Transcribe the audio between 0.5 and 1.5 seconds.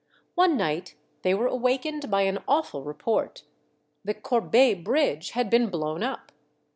night they were